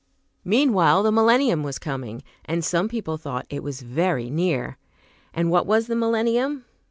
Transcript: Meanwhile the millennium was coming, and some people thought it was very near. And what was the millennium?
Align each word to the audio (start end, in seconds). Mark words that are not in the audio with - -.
Meanwhile 0.43 1.03
the 1.03 1.11
millennium 1.11 1.61
was 1.61 1.77
coming, 1.77 2.23
and 2.43 2.65
some 2.65 2.89
people 2.89 3.17
thought 3.17 3.45
it 3.51 3.61
was 3.61 3.83
very 3.83 4.31
near. 4.31 4.79
And 5.31 5.51
what 5.51 5.67
was 5.67 5.85
the 5.85 5.95
millennium? 5.95 6.65